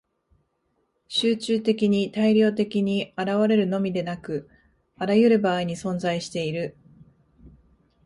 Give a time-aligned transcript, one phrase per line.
[1.09, 4.49] 集中的に大量的に現れるのみでなく、
[4.97, 6.75] あらゆる場合に存在している。